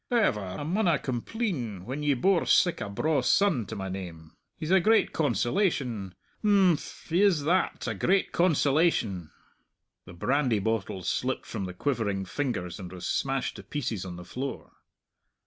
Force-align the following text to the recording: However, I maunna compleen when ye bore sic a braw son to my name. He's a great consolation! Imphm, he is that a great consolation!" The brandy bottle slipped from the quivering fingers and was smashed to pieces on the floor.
However, 0.09 0.39
I 0.39 0.63
maunna 0.63 0.97
compleen 0.97 1.85
when 1.85 2.01
ye 2.01 2.15
bore 2.15 2.47
sic 2.47 2.81
a 2.81 2.89
braw 2.89 3.21
son 3.21 3.67
to 3.67 3.75
my 3.75 3.87
name. 3.87 4.35
He's 4.57 4.71
a 4.71 4.79
great 4.79 5.13
consolation! 5.13 6.15
Imphm, 6.43 7.07
he 7.09 7.21
is 7.21 7.43
that 7.43 7.87
a 7.87 7.93
great 7.93 8.31
consolation!" 8.31 9.29
The 10.05 10.13
brandy 10.13 10.57
bottle 10.57 11.03
slipped 11.03 11.45
from 11.45 11.65
the 11.65 11.75
quivering 11.75 12.25
fingers 12.25 12.79
and 12.79 12.91
was 12.91 13.05
smashed 13.05 13.57
to 13.57 13.63
pieces 13.63 14.03
on 14.03 14.15
the 14.15 14.25
floor. 14.25 14.71